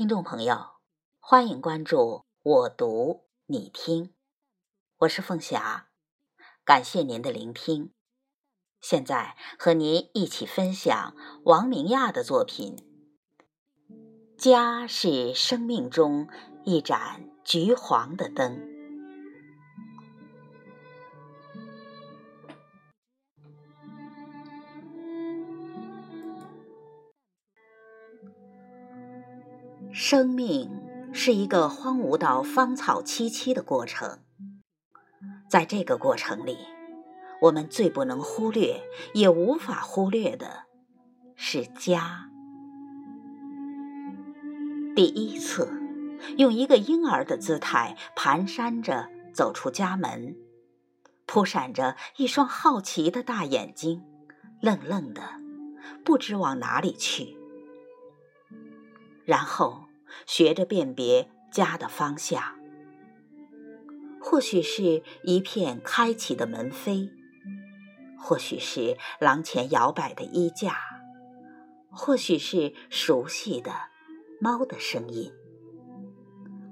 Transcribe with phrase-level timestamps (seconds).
[0.00, 0.56] 听众朋友，
[1.18, 4.14] 欢迎关注我读你听，
[5.00, 5.90] 我是凤霞，
[6.64, 7.92] 感谢您的聆听。
[8.80, 12.76] 现在和您一起分享王明亚的作品。
[14.38, 16.30] 家是生命中
[16.64, 18.69] 一盏橘黄的灯。
[30.10, 30.68] 生命
[31.12, 34.18] 是一个荒芜到芳草萋萋的过程，
[35.48, 36.58] 在这个过程里，
[37.42, 38.82] 我们最不能忽略，
[39.14, 40.64] 也无法忽略的
[41.36, 42.28] 是家。
[44.96, 45.80] 第一次，
[46.38, 50.34] 用一个婴儿的姿态蹒跚着走出家门，
[51.24, 54.02] 扑闪着一双好奇的大眼睛，
[54.60, 55.22] 愣愣的，
[56.04, 57.36] 不知往哪里去。
[59.24, 59.84] 然后
[60.26, 62.42] 学着辨别家的方向，
[64.20, 67.10] 或许是一片开启的门扉，
[68.18, 70.76] 或许是廊前摇摆的衣架，
[71.90, 73.72] 或许是熟悉的
[74.40, 75.32] 猫的声音，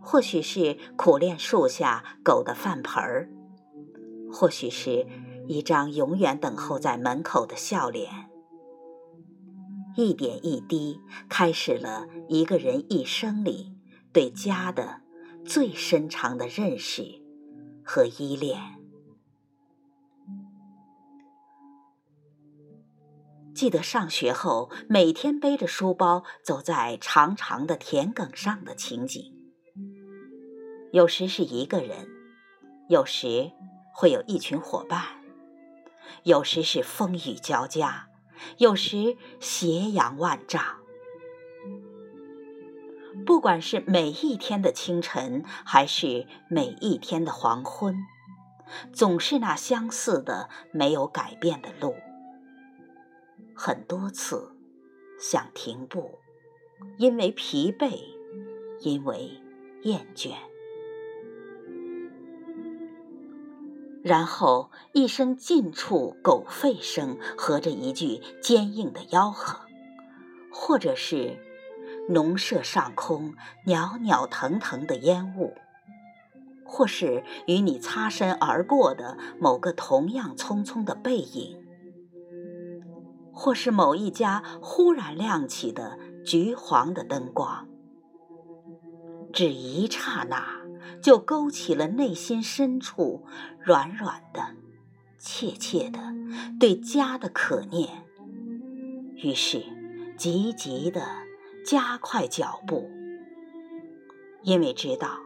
[0.00, 3.28] 或许是苦练树下狗的饭盆儿，
[4.32, 5.06] 或许是
[5.48, 8.29] 一张永远等候在门口的笑脸。
[9.96, 13.74] 一点一滴，开始了一个人一生里
[14.12, 15.00] 对家的
[15.44, 17.20] 最深长的认识
[17.84, 18.58] 和依恋。
[23.52, 29.22] 记得上学后，每天背着书包走在长长的田埂上的情景。
[30.92, 32.08] 有时是一个人，
[32.88, 33.52] 有时
[33.94, 35.02] 会有一群伙伴，
[36.22, 38.09] 有时是风雨交加。
[38.58, 40.62] 有时斜阳万丈，
[43.24, 47.96] 不管是每一天的清晨，还是每一天的黄昏，
[48.92, 51.94] 总是那相似的、没有改变的路。
[53.54, 54.56] 很多次
[55.18, 56.18] 想停步，
[56.98, 58.00] 因为疲惫，
[58.80, 59.40] 因为
[59.82, 60.32] 厌倦。
[64.02, 69.60] 然后一声近处狗吠声和着一句坚硬的吆喝，
[70.50, 71.38] 或者是
[72.08, 73.34] 农舍上空
[73.66, 75.54] 袅袅腾腾的烟雾，
[76.64, 81.62] 或是与你擦身而过的某个同样匆匆的背影，
[83.32, 87.68] 或是某一家忽然亮起的橘黄的灯光，
[89.32, 90.59] 只一刹那。
[91.02, 93.24] 就勾起了内心深处
[93.58, 94.54] 软软的、
[95.18, 95.98] 切切的
[96.58, 98.04] 对家的可念，
[99.16, 99.62] 于是
[100.16, 101.02] 急急的
[101.64, 102.90] 加快脚步，
[104.42, 105.20] 因为知道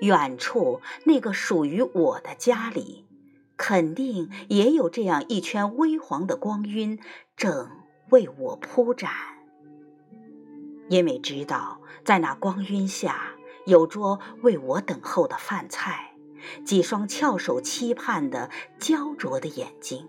[0.00, 3.06] 远处那个属于我的家里，
[3.56, 6.98] 肯定也有这样一圈微黄的光晕
[7.36, 7.70] 正
[8.10, 9.10] 为我铺展，
[10.88, 13.32] 因为知道在那光晕下。
[13.70, 16.16] 有桌为我等候的饭菜，
[16.64, 18.50] 几双翘首期盼的
[18.80, 20.08] 焦灼的眼睛，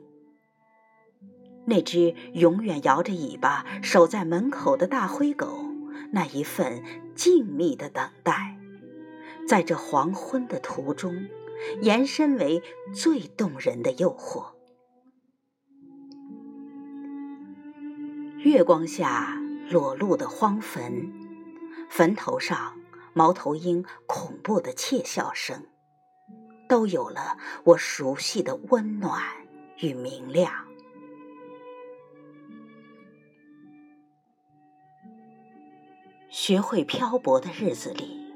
[1.66, 5.66] 那只永远摇着尾巴守在门口的大灰狗，
[6.12, 6.84] 那一份
[7.14, 8.58] 静谧的等待，
[9.48, 11.28] 在这黄昏的途中，
[11.82, 14.54] 延伸为最动人的诱惑。
[18.40, 19.40] 月光下
[19.70, 21.14] 裸露的荒坟，
[21.92, 22.81] 坟头上。
[23.14, 25.66] 猫头鹰恐怖的窃笑声，
[26.68, 29.22] 都有了我熟悉的温暖
[29.80, 30.52] 与明亮。
[36.30, 38.34] 学会漂泊的日子里，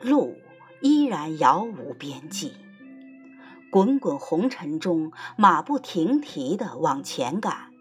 [0.00, 0.34] 路
[0.80, 2.54] 依然遥无边际，
[3.70, 7.71] 滚滚红尘中，马不停蹄的往前赶。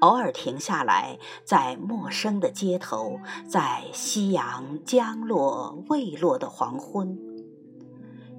[0.00, 7.18] 偶尔停下来，在陌生的街头，在夕阳将落未落的黄昏，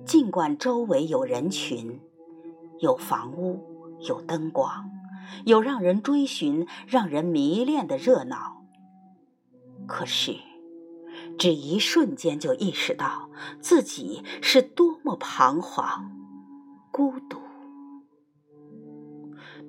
[0.05, 1.99] 尽管周围有人群、
[2.79, 4.91] 有房屋、有灯光、
[5.45, 8.63] 有让人追寻、让人迷恋的热闹，
[9.87, 10.35] 可是，
[11.39, 16.11] 只一瞬间就意识到自己是多么彷徨、
[16.91, 17.46] 孤独。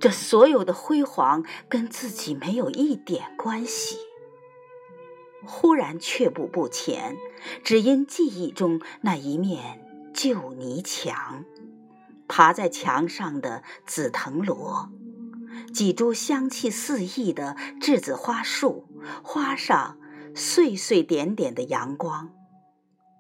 [0.00, 3.96] 这所有的辉煌跟自己没有一点关系。
[5.46, 7.16] 忽然却步不前，
[7.64, 11.44] 只因记忆中那一面旧泥墙，
[12.26, 14.90] 爬在墙上的紫藤萝，
[15.72, 18.88] 几株香气四溢的栀子花树，
[19.22, 19.98] 花上
[20.34, 22.30] 碎碎点点的阳光，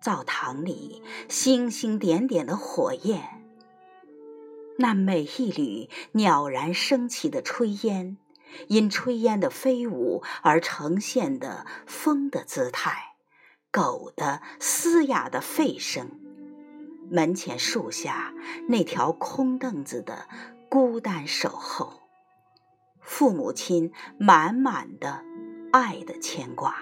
[0.02, 3.47] 灶堂里星星点点的火焰，
[4.80, 8.16] 那每一缕袅然升起的炊烟，
[8.68, 13.16] 因炊烟的飞舞而呈现的风的姿态，
[13.72, 16.20] 狗的嘶哑的吠声，
[17.10, 18.32] 门前树下
[18.68, 20.28] 那条空凳子的
[20.68, 22.02] 孤单守候，
[23.00, 25.24] 父母亲满满的
[25.72, 26.76] 爱的牵挂。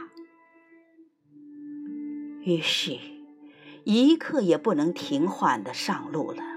[2.43, 2.99] 于是，
[3.85, 6.56] 一刻也不能停缓的上路了。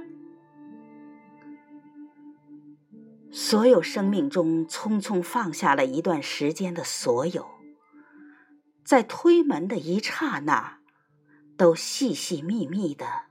[3.49, 7.49] 所有生命中匆匆放下了一段时间的所有，
[8.85, 10.81] 在推门的一刹那，
[11.57, 13.23] 都细细密密的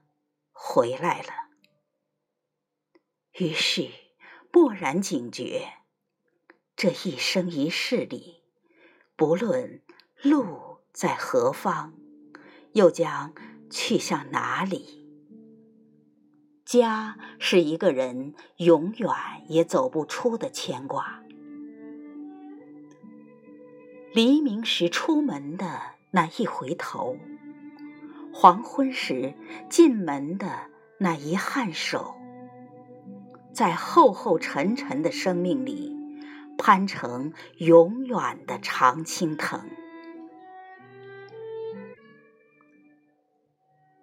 [0.50, 1.28] 回来了。
[3.34, 3.90] 于是，
[4.50, 5.74] 蓦然警觉，
[6.74, 8.42] 这一生一世里，
[9.14, 9.84] 不论
[10.20, 11.94] 路在何方。
[12.72, 13.32] 又将
[13.70, 14.97] 去向哪里？
[16.68, 19.08] 家是一个人永远
[19.46, 21.22] 也走不出的牵挂。
[24.12, 25.80] 黎明时出门的
[26.10, 27.16] 那一回头，
[28.34, 29.32] 黄昏时
[29.70, 30.66] 进门的
[30.98, 32.14] 那一颔首，
[33.54, 35.96] 在厚厚沉沉的生命里，
[36.58, 39.70] 攀成永远的常青藤。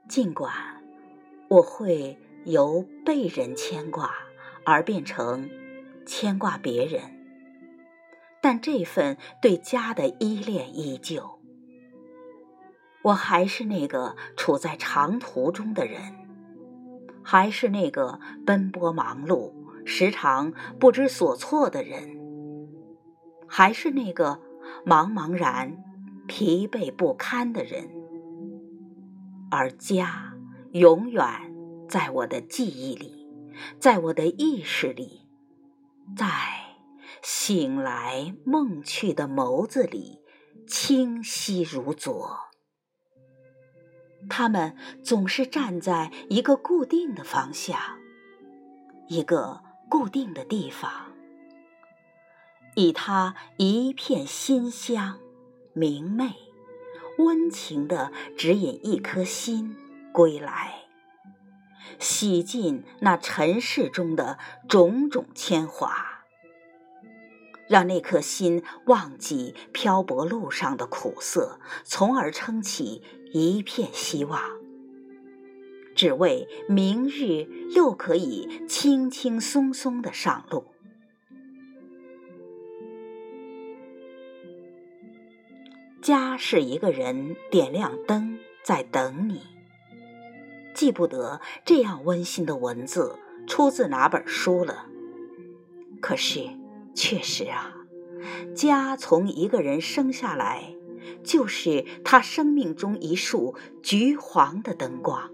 [0.09, 0.51] 尽管
[1.47, 4.11] 我会由被人牵挂
[4.63, 5.49] 而变成
[6.05, 7.01] 牵挂别人，
[8.41, 11.39] 但这份对家的依恋依旧。
[13.01, 15.99] 我还是那个处在长途中的人，
[17.23, 19.51] 还是那个奔波忙碌、
[19.85, 22.17] 时常不知所措的人，
[23.47, 24.39] 还是那个
[24.85, 25.83] 茫茫然、
[26.27, 27.89] 疲惫不堪的人。
[29.51, 30.33] 而家
[30.71, 31.23] 永远
[31.87, 33.27] 在我的记忆里，
[33.79, 35.21] 在我的意识里，
[36.15, 36.27] 在
[37.21, 40.21] 醒来梦去的眸子里，
[40.67, 42.37] 清晰如昨。
[44.29, 47.79] 他们总是站在一个固定的方向，
[49.07, 51.13] 一个固定的地方，
[52.75, 55.19] 以他一片馨香
[55.73, 56.33] 明媚。
[57.17, 59.73] 温情的指引一颗心
[60.11, 60.84] 归来，
[61.99, 64.37] 洗尽那尘世中的
[64.67, 66.23] 种种铅华，
[67.67, 73.01] 让那颗心忘记漂泊路上的苦涩，从而撑起
[73.33, 74.39] 一片希望，
[75.95, 80.65] 只为明日又可以轻轻松松的上路。
[86.01, 89.54] 家是一个人点亮灯在等你。
[90.75, 93.15] 记不得这样温馨的文字
[93.47, 94.85] 出自哪本书了。
[96.01, 96.41] 可是，
[96.93, 97.73] 确实啊，
[98.53, 100.75] 家从一个人生下来，
[101.23, 105.31] 就是他生命中一束橘黄的灯光。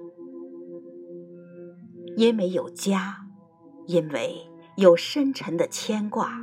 [2.16, 3.26] 因为有家，
[3.88, 4.48] 因为
[4.78, 6.40] 有深沉的牵挂。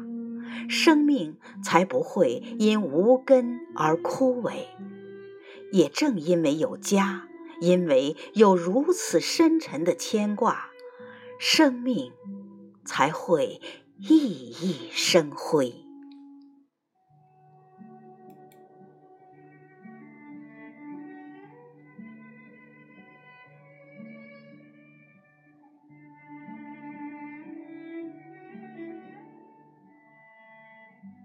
[0.68, 4.66] 生命才不会因无根而枯萎，
[5.72, 7.26] 也正因为有家，
[7.60, 10.70] 因为有如此深沉的牵挂，
[11.38, 12.12] 生命
[12.84, 13.60] 才会
[14.00, 15.87] 熠熠生辉。